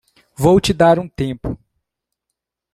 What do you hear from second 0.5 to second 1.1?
te dar um